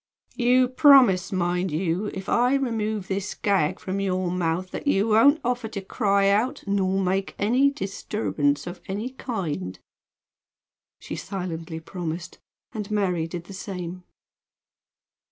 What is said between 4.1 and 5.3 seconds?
mouth that you